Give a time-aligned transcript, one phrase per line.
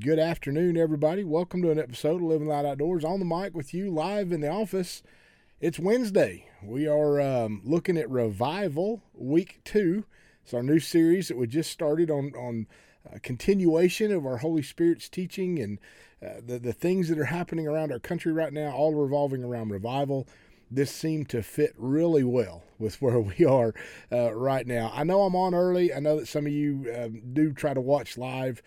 [0.00, 1.24] Good afternoon, everybody.
[1.24, 4.40] Welcome to an episode of Living Light Outdoors on the mic with you live in
[4.40, 5.02] the office.
[5.60, 6.48] It's Wednesday.
[6.62, 10.04] We are um, looking at Revival Week 2.
[10.42, 12.66] It's our new series that we just started on, on
[13.06, 15.78] uh, continuation of our Holy Spirit's teaching and
[16.24, 19.68] uh, the, the things that are happening around our country right now, all revolving around
[19.68, 20.26] revival.
[20.70, 23.74] This seemed to fit really well with where we are
[24.10, 24.92] uh, right now.
[24.94, 25.92] I know I'm on early.
[25.92, 28.62] I know that some of you um, do try to watch live.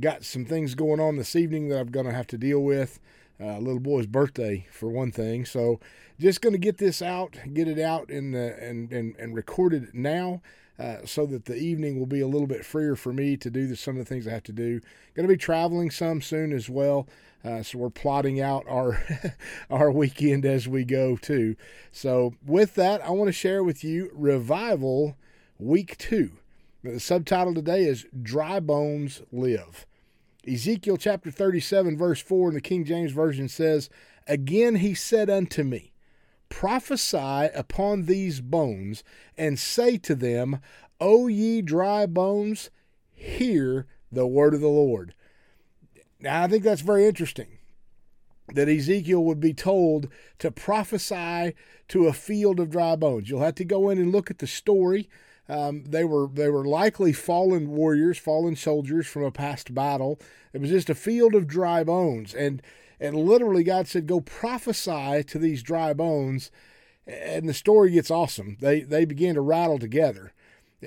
[0.00, 2.98] Got some things going on this evening that I'm going to have to deal with.
[3.40, 5.44] Uh, little boy's birthday for one thing.
[5.44, 5.80] So
[6.18, 10.40] just going to get this out, get it out the, and, and, and recorded now.
[10.78, 13.66] Uh, so that the evening will be a little bit freer for me to do
[13.66, 14.80] the, some of the things I have to do.
[15.14, 17.06] Going to be traveling some soon as well,
[17.44, 19.00] uh, so we're plotting out our
[19.70, 21.56] our weekend as we go too.
[21.92, 25.16] So with that, I want to share with you Revival
[25.58, 26.32] Week Two.
[26.82, 29.86] The subtitle today is Dry Bones Live.
[30.46, 33.88] Ezekiel chapter 37, verse 4 in the King James Version says,
[34.26, 35.92] Again he said unto me,
[36.48, 39.04] prophesy upon these bones,
[39.38, 40.60] and say to them,
[41.00, 42.70] O ye dry bones,
[43.12, 45.14] hear the word of the Lord.
[46.20, 47.58] Now, I think that's very interesting
[48.54, 51.54] that Ezekiel would be told to prophesy
[51.88, 53.30] to a field of dry bones.
[53.30, 55.08] You'll have to go in and look at the story.
[55.48, 60.18] Um, they were they were likely fallen warriors, fallen soldiers from a past battle.
[60.52, 62.62] It was just a field of dry bones, and
[63.02, 66.52] and literally, God said, Go prophesy to these dry bones.
[67.04, 68.56] And the story gets awesome.
[68.60, 70.32] They, they begin to rattle together.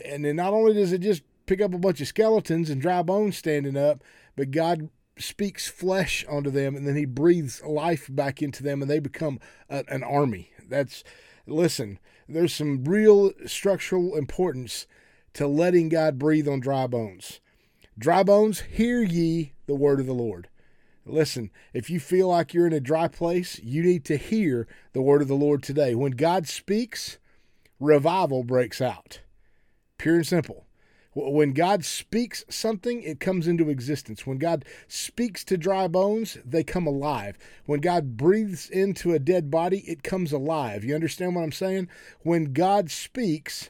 [0.06, 3.02] And then not only does it just pick up a bunch of skeletons and dry
[3.02, 4.02] bones standing up,
[4.38, 8.90] but God speaks flesh onto them and then he breathes life back into them and
[8.90, 9.38] they become
[9.70, 10.52] a, an army.
[10.70, 11.04] That's,
[11.46, 14.88] listen, there's some real structural importance
[15.34, 17.40] to letting God breathe on dry bones.
[17.98, 20.50] Dry bones, hear ye the word of the Lord.
[21.06, 25.02] Listen, if you feel like you're in a dry place, you need to hear the
[25.02, 25.94] word of the Lord today.
[25.94, 27.20] When God speaks,
[27.80, 29.22] revival breaks out.
[29.98, 30.65] Pure and simple.
[31.18, 34.28] When God speaks something, it comes into existence.
[34.28, 37.38] When God speaks to dry bones, they come alive.
[37.66, 40.84] When God breathes into a dead body, it comes alive.
[40.84, 41.88] You understand what I'm saying?
[42.24, 43.70] When God speaks,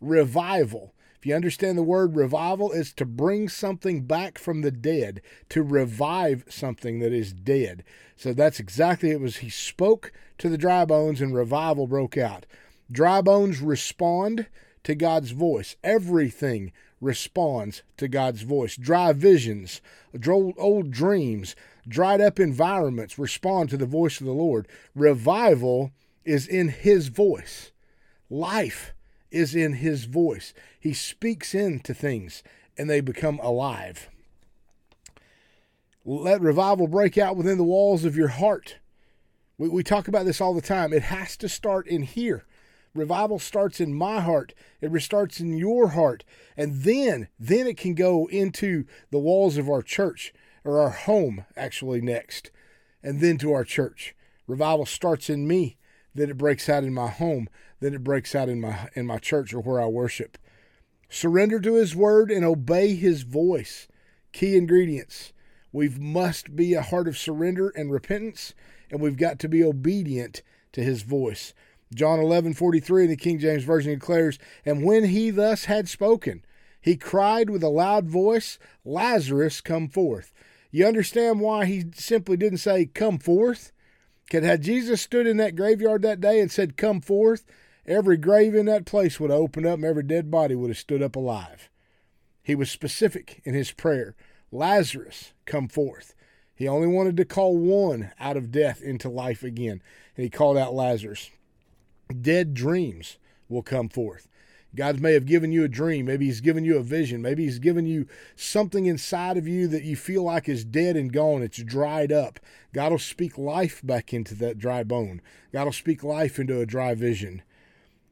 [0.00, 5.22] revival If you understand the word revival, is to bring something back from the dead,
[5.48, 7.84] to revive something that is dead.
[8.16, 9.38] So that's exactly it was.
[9.38, 12.44] He spoke to the dry bones and revival broke out.
[12.92, 14.46] Dry bones respond
[14.84, 15.76] to God's voice.
[15.82, 16.70] Everything
[17.00, 18.76] responds to God's voice.
[18.76, 19.80] Dry visions,
[20.26, 21.54] old dreams,
[21.86, 24.66] dried up environments respond to the voice of the Lord.
[24.94, 25.92] Revival
[26.24, 27.70] is in His voice.
[28.28, 28.92] Life
[29.30, 30.54] is in his voice.
[30.78, 32.42] He speaks into things
[32.76, 34.08] and they become alive.
[36.04, 38.76] Let revival break out within the walls of your heart.
[39.58, 40.92] We, we talk about this all the time.
[40.92, 42.44] It has to start in here.
[42.96, 44.54] Revival starts in my heart.
[44.80, 46.24] It restarts in your heart.
[46.56, 50.32] And then, then it can go into the walls of our church
[50.64, 52.50] or our home, actually, next.
[53.02, 54.14] And then to our church.
[54.46, 55.76] Revival starts in me.
[56.14, 57.48] Then it breaks out in my home
[57.80, 60.38] then it breaks out in my in my church or where I worship.
[61.08, 63.86] Surrender to his word and obey his voice.
[64.32, 65.32] Key ingredients.
[65.72, 68.54] We must be a heart of surrender and repentance,
[68.90, 70.42] and we've got to be obedient
[70.72, 71.52] to his voice.
[71.94, 76.44] John 11, 43 in the King James Version declares, And when he thus had spoken,
[76.80, 80.32] he cried with a loud voice, Lazarus, come forth.
[80.70, 83.72] You understand why he simply didn't say, Come forth?
[84.24, 87.44] Because had Jesus stood in that graveyard that day and said, Come forth,
[87.86, 90.78] every grave in that place would have opened up and every dead body would have
[90.78, 91.70] stood up alive.
[92.42, 94.14] He was specific in his prayer
[94.52, 96.14] Lazarus, come forth.
[96.54, 99.82] He only wanted to call one out of death into life again,
[100.16, 101.30] and he called out Lazarus.
[102.20, 103.18] Dead dreams
[103.48, 104.28] will come forth.
[104.74, 106.06] God may have given you a dream.
[106.06, 107.22] Maybe He's given you a vision.
[107.22, 108.06] Maybe He's given you
[108.36, 111.42] something inside of you that you feel like is dead and gone.
[111.42, 112.38] It's dried up.
[112.74, 115.22] God will speak life back into that dry bone.
[115.52, 117.42] God will speak life into a dry vision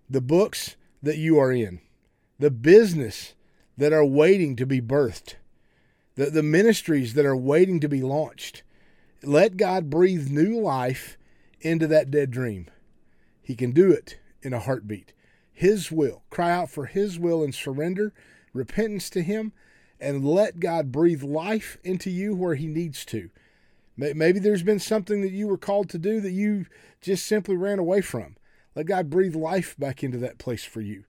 [0.08, 1.80] the books that you are in,
[2.38, 3.34] the business
[3.76, 5.34] that are waiting to be birthed,
[6.14, 8.62] the, the ministries that are waiting to be launched.
[9.22, 11.16] Let God breathe new life
[11.60, 12.68] into that dead dream.
[13.44, 15.12] He can do it in a heartbeat.
[15.52, 16.24] His will.
[16.30, 18.12] Cry out for His will and surrender,
[18.52, 19.52] repentance to Him,
[20.00, 23.30] and let God breathe life into you where He needs to.
[23.96, 26.66] Maybe there's been something that you were called to do that you
[27.00, 28.36] just simply ran away from.
[28.74, 31.04] Let God breathe life back into that place for you.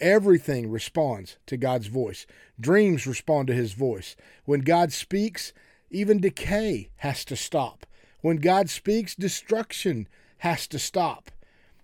[0.00, 2.26] Everything responds to God's voice.
[2.58, 4.16] Dreams respond to his voice.
[4.46, 5.52] When God speaks,
[5.90, 7.84] Even decay has to stop.
[8.22, 10.08] When God speaks, destruction
[10.38, 11.30] has to stop.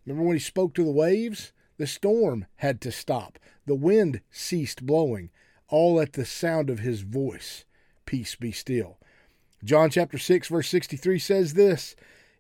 [0.09, 1.53] Remember when he spoke to the waves?
[1.77, 3.39] The storm had to stop.
[3.67, 5.31] The wind ceased blowing,
[5.69, 7.65] all at the sound of his voice.
[8.07, 8.99] Peace be still.
[9.63, 11.95] John chapter 6 verse 63 says this,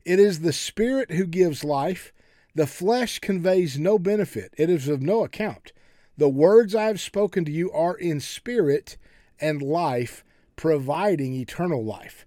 [0.08, 2.14] it is the spirit who gives life,
[2.54, 4.54] the flesh conveys no benefit.
[4.56, 5.72] It is of no account.
[6.16, 8.96] The words I have spoken to you are in spirit
[9.38, 10.24] and life,
[10.56, 12.24] providing eternal life.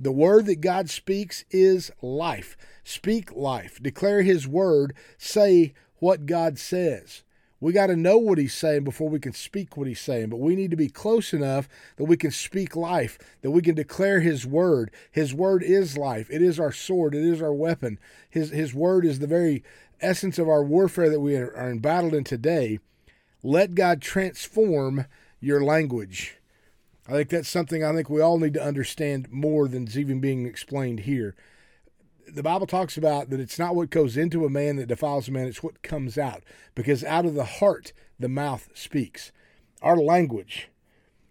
[0.00, 2.56] The word that God speaks is life.
[2.84, 3.82] Speak life.
[3.82, 4.94] Declare his word.
[5.18, 7.22] Say what God says.
[7.60, 10.38] We got to know what he's saying before we can speak what he's saying, but
[10.38, 14.20] we need to be close enough that we can speak life, that we can declare
[14.20, 14.92] his word.
[15.10, 16.28] His word is life.
[16.30, 17.98] It is our sword, it is our weapon.
[18.30, 19.64] His his word is the very
[20.00, 22.78] essence of our warfare that we are embattled in today.
[23.42, 25.06] Let God transform
[25.40, 26.37] your language.
[27.08, 30.20] I think that's something I think we all need to understand more than is even
[30.20, 31.34] being explained here
[32.34, 35.32] the Bible talks about that it's not what goes into a man that defiles a
[35.32, 36.42] man, it's what comes out.
[36.74, 39.32] Because out of the heart, the mouth speaks.
[39.82, 40.68] Our language,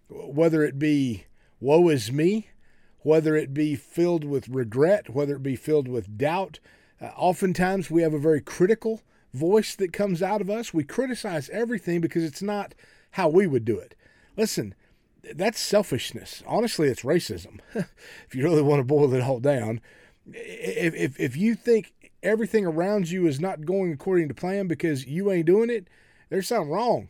[0.09, 1.25] whether it be
[1.59, 2.49] woe is me,
[2.99, 6.59] whether it be filled with regret, whether it be filled with doubt,
[6.99, 9.01] uh, oftentimes we have a very critical
[9.33, 10.73] voice that comes out of us.
[10.73, 12.73] We criticize everything because it's not
[13.11, 13.95] how we would do it.
[14.35, 14.73] Listen,
[15.35, 16.43] that's selfishness.
[16.45, 17.59] Honestly, it's racism.
[17.73, 19.81] if you really want to boil it all down,
[20.33, 21.93] if, if, if you think
[22.23, 25.87] everything around you is not going according to plan because you ain't doing it,
[26.29, 27.09] there's something wrong.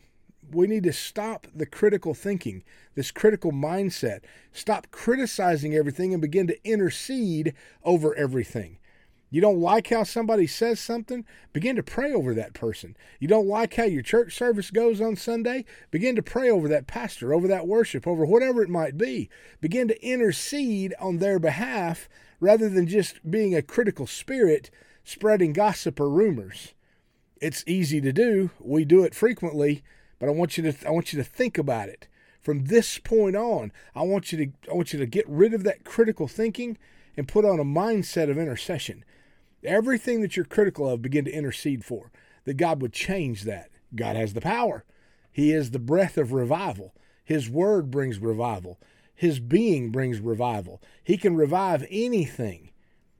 [0.50, 2.64] We need to stop the critical thinking,
[2.94, 4.20] this critical mindset.
[4.52, 7.54] Stop criticizing everything and begin to intercede
[7.84, 8.77] over everything.
[9.30, 11.24] You don't like how somebody says something?
[11.52, 12.96] Begin to pray over that person.
[13.20, 15.66] You don't like how your church service goes on Sunday?
[15.90, 19.28] Begin to pray over that pastor, over that worship, over whatever it might be.
[19.60, 22.08] Begin to intercede on their behalf
[22.40, 24.70] rather than just being a critical spirit
[25.04, 26.72] spreading gossip or rumors.
[27.40, 28.50] It's easy to do.
[28.58, 29.82] We do it frequently,
[30.18, 32.08] but I want you to I want you to think about it.
[32.40, 35.64] From this point on, I want you to I want you to get rid of
[35.64, 36.78] that critical thinking
[37.16, 39.04] and put on a mindset of intercession.
[39.64, 42.10] Everything that you're critical of, begin to intercede for.
[42.44, 43.70] That God would change that.
[43.94, 44.84] God has the power.
[45.30, 46.94] He is the breath of revival.
[47.24, 48.78] His word brings revival.
[49.14, 50.80] His being brings revival.
[51.02, 52.70] He can revive anything,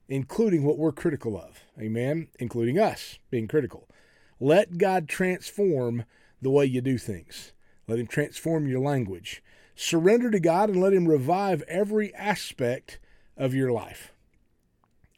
[0.08, 1.64] including what we're critical of.
[1.78, 2.28] Amen?
[2.38, 3.88] Including us being critical.
[4.40, 6.04] Let God transform
[6.40, 7.52] the way you do things.
[7.86, 9.42] Let Him transform your language.
[9.74, 12.98] Surrender to God and let Him revive every aspect
[13.36, 14.12] of your life.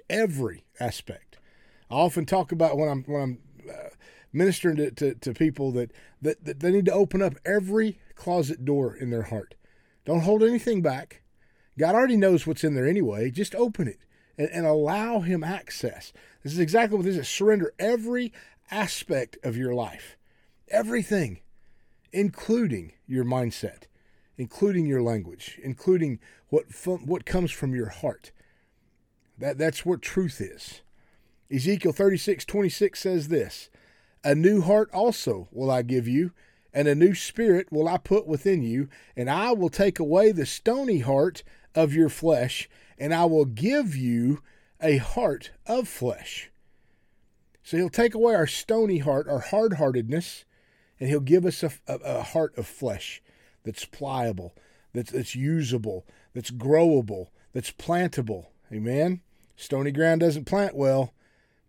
[0.08, 1.38] Every aspect.
[1.90, 3.38] I often talk about when I'm when I'm
[3.68, 3.88] uh,
[4.32, 5.90] ministering to, to, to people that,
[6.22, 9.54] that, that they need to open up every closet door in their heart.
[10.04, 11.22] Don't hold anything back.
[11.78, 13.30] God already knows what's in there anyway.
[13.30, 14.00] Just open it
[14.36, 16.12] and, and allow Him access.
[16.42, 17.28] This is exactly what this is.
[17.28, 18.32] Surrender every
[18.70, 20.16] aspect of your life,
[20.68, 21.40] everything,
[22.12, 23.84] including your mindset,
[24.36, 26.18] including your language, including
[26.48, 26.64] what
[27.04, 28.32] what comes from your heart.
[29.40, 30.82] That that's what truth is.
[31.50, 33.70] Ezekiel 36, 26 says this
[34.22, 36.32] A new heart also will I give you,
[36.74, 40.46] and a new spirit will I put within you, and I will take away the
[40.46, 41.42] stony heart
[41.74, 44.42] of your flesh, and I will give you
[44.80, 46.50] a heart of flesh.
[47.62, 50.44] So he'll take away our stony heart, our hard heartedness,
[50.98, 53.22] and he'll give us a, a, a, heart of flesh
[53.64, 54.54] that's pliable,
[54.92, 56.04] that's, that's usable,
[56.34, 58.46] that's growable, that's plantable.
[58.72, 59.20] Amen?
[59.60, 61.12] Stony ground doesn't plant well,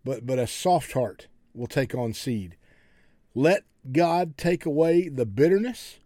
[0.02, 2.56] but, but a soft heart will take on seed.
[3.34, 5.98] Let God take away the bitterness.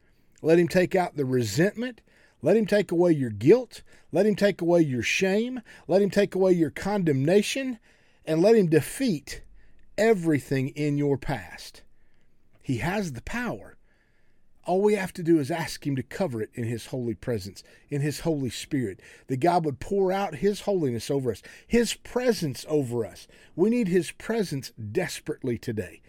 [0.42, 2.00] Let Him take out the resentment.
[2.42, 3.82] Let Him take away your guilt.
[4.10, 5.62] Let Him take away your shame.
[5.86, 7.78] Let Him take away your condemnation.
[8.24, 9.42] And let Him defeat
[9.96, 11.82] everything in your past.
[12.62, 13.76] He has the power.
[14.66, 17.62] All we have to do is ask Him to cover it in His holy presence,
[17.88, 22.66] in His Holy Spirit, that God would pour out His holiness over us, His presence
[22.68, 23.28] over us.
[23.54, 26.02] We need His presence desperately today.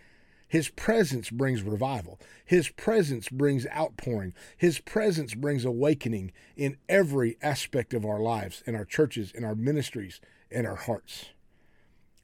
[0.48, 2.20] His presence brings revival.
[2.46, 4.34] His presence brings outpouring.
[4.58, 9.56] His presence brings awakening in every aspect of our lives, in our churches, in our
[9.56, 11.28] ministries, in our hearts.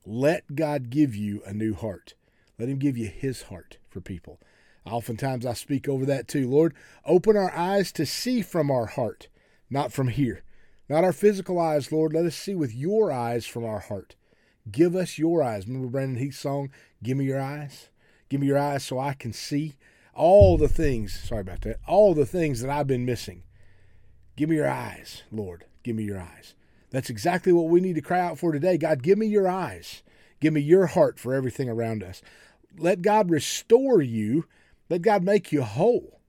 [0.05, 2.15] Let God give you a new heart.
[2.57, 4.39] Let Him give you His heart for people.
[4.85, 6.49] Oftentimes I speak over that too.
[6.49, 6.73] Lord,
[7.05, 9.27] open our eyes to see from our heart,
[9.69, 10.43] not from here.
[10.89, 12.13] Not our physical eyes, Lord.
[12.13, 14.15] Let us see with your eyes from our heart.
[14.69, 15.67] Give us your eyes.
[15.67, 16.69] Remember Brandon Heath's song,
[17.01, 17.89] Give Me Your Eyes?
[18.29, 19.75] Give me your eyes so I can see
[20.13, 23.43] all the things, sorry about that, all the things that I've been missing.
[24.35, 26.55] Give me your eyes, Lord, give me your eyes.
[26.89, 28.77] That's exactly what we need to cry out for today.
[28.77, 30.03] God, give me your eyes.
[30.39, 32.21] Give me your heart for everything around us.
[32.77, 34.45] Let God restore you.
[34.93, 36.19] Let God make you whole.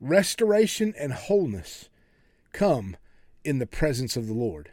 [0.00, 1.90] Restoration and wholeness
[2.54, 2.96] come
[3.44, 4.70] in the presence of the Lord.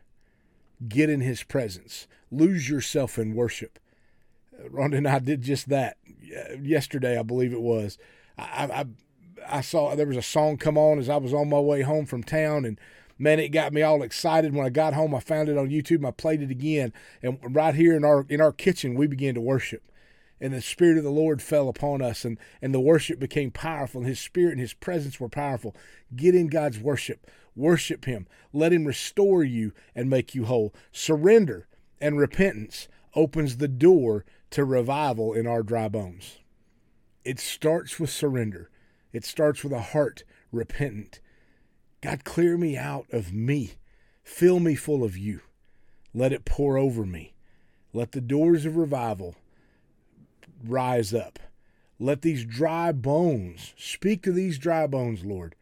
[0.87, 2.07] Get in his presence.
[2.31, 3.77] Lose yourself in worship.
[4.57, 7.97] Uh, Rhonda and I did just that uh, yesterday, I believe it was.
[8.37, 8.85] I,
[9.43, 11.81] I, I saw there was a song come on as I was on my way
[11.81, 12.79] home from town, and
[13.17, 14.55] man, it got me all excited.
[14.55, 15.97] When I got home, I found it on YouTube.
[15.97, 19.33] And I played it again, and right here in our in our kitchen, we began
[19.33, 19.88] to worship,
[20.41, 24.01] and the Spirit of the Lord fell upon us, and and the worship became powerful.
[24.01, 25.75] And His Spirit and His presence were powerful.
[26.15, 30.73] Get in God's worship, worship Him, let Him restore you and make you whole.
[30.91, 31.67] Surrender
[31.99, 36.37] and repentance opens the door to revival in our dry bones.
[37.23, 38.69] It starts with surrender.
[39.11, 41.19] It starts with a heart repentant
[42.01, 43.73] God, clear me out of me.
[44.23, 45.41] Fill me full of you.
[46.13, 47.33] Let it pour over me.
[47.93, 49.35] Let the doors of revival
[50.63, 51.39] rise up.
[51.99, 55.55] Let these dry bones speak to these dry bones, Lord.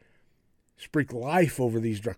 [0.77, 2.16] Speak life over these dry,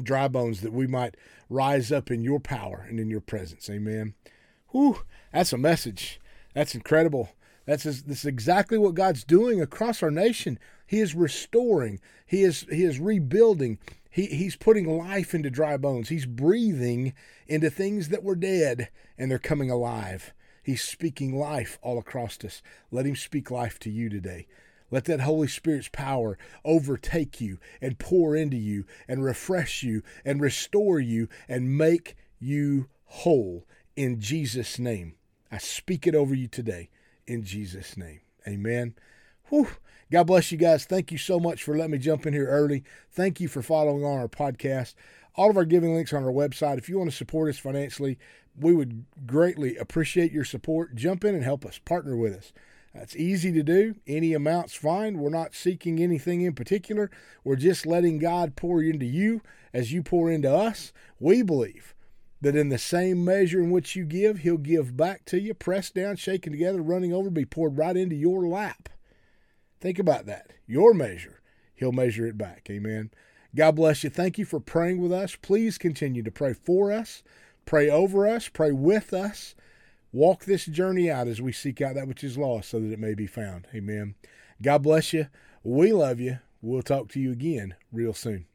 [0.00, 1.16] dry bones that we might
[1.50, 3.68] rise up in your power and in your presence.
[3.68, 4.14] Amen.
[4.68, 5.00] Whew,
[5.32, 6.20] that's a message.
[6.54, 7.30] That's incredible.
[7.66, 10.58] That's, that's exactly what God's doing across our nation.
[10.86, 12.00] He is restoring.
[12.24, 13.78] He is he is rebuilding.
[14.08, 16.08] He, he's putting life into dry bones.
[16.08, 17.12] He's breathing
[17.46, 20.32] into things that were dead and they're coming alive.
[20.66, 22.60] He's speaking life all across us.
[22.90, 24.48] Let him speak life to you today.
[24.90, 30.40] Let that Holy Spirit's power overtake you and pour into you and refresh you and
[30.40, 35.14] restore you and make you whole in Jesus' name.
[35.52, 36.90] I speak it over you today
[37.28, 38.22] in Jesus' name.
[38.48, 38.96] Amen.
[39.50, 39.68] Whew.
[40.10, 40.84] God bless you guys.
[40.84, 42.82] Thank you so much for letting me jump in here early.
[43.12, 44.94] Thank you for following on our podcast.
[45.36, 46.78] All of our giving links on our website.
[46.78, 48.18] If you want to support us financially,
[48.58, 50.94] we would greatly appreciate your support.
[50.94, 52.52] Jump in and help us, partner with us.
[52.94, 53.96] It's easy to do.
[54.06, 55.18] Any amount's fine.
[55.18, 57.10] We're not seeking anything in particular.
[57.44, 59.42] We're just letting God pour into you
[59.74, 60.92] as you pour into us.
[61.20, 61.94] We believe
[62.40, 65.94] that in the same measure in which you give, He'll give back to you, pressed
[65.94, 68.88] down, shaken together, running over, be poured right into your lap.
[69.80, 70.52] Think about that.
[70.66, 71.40] Your measure,
[71.74, 72.68] He'll measure it back.
[72.70, 73.10] Amen.
[73.54, 74.10] God bless you.
[74.10, 75.36] Thank you for praying with us.
[75.36, 77.22] Please continue to pray for us,
[77.66, 79.54] pray over us, pray with us.
[80.12, 82.98] Walk this journey out as we seek out that which is lost so that it
[82.98, 83.66] may be found.
[83.74, 84.14] Amen.
[84.62, 85.26] God bless you.
[85.62, 86.38] We love you.
[86.62, 88.46] We'll talk to you again real soon.